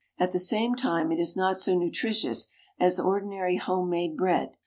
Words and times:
At 0.17 0.31
the 0.31 0.39
same 0.39 0.73
time 0.73 1.11
it 1.11 1.19
is 1.19 1.37
not 1.37 1.59
so 1.59 1.77
nutritious 1.77 2.47
as 2.79 2.99
ordinary 2.99 3.57
home 3.57 3.91
made 3.91 4.17
bread. 4.17 4.55